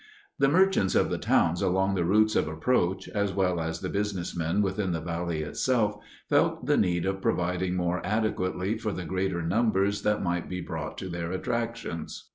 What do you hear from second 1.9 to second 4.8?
the routes of approach, as well as the businessmen